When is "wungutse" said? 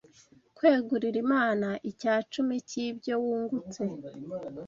3.23-3.83